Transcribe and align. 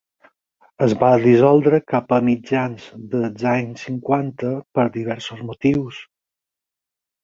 Es 0.85 0.95
va 1.03 1.09
dissoldre 1.25 1.81
cap 1.93 2.17
a 2.17 2.19
mitjans 2.31 2.89
dels 3.13 3.47
anys 3.55 3.87
cinquanta 3.91 4.59
per 4.81 4.91
diversos 5.01 5.49
motius. 5.55 6.07